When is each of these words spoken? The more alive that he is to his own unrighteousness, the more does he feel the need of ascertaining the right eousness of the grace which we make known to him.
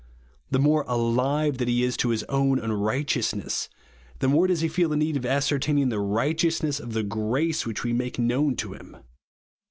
The 0.49 0.57
more 0.57 0.83
alive 0.87 1.59
that 1.59 1.67
he 1.67 1.83
is 1.83 1.95
to 1.97 2.09
his 2.09 2.23
own 2.23 2.57
unrighteousness, 2.57 3.69
the 4.17 4.27
more 4.29 4.47
does 4.47 4.61
he 4.61 4.67
feel 4.67 4.89
the 4.89 4.97
need 4.97 5.15
of 5.15 5.27
ascertaining 5.27 5.89
the 5.89 5.99
right 5.99 6.35
eousness 6.35 6.79
of 6.79 6.93
the 6.93 7.03
grace 7.03 7.67
which 7.67 7.83
we 7.83 7.93
make 7.93 8.17
known 8.17 8.55
to 8.55 8.73
him. 8.73 8.97